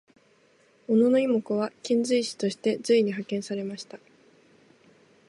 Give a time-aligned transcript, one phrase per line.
[0.87, 3.99] 小野妹子は遣隋使として隋に派遣されました。